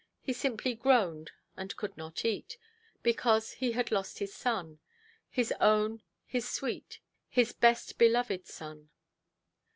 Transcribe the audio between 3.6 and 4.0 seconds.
had